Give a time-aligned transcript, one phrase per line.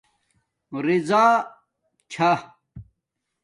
[0.85, 1.23] راضآ
[2.11, 2.31] چھا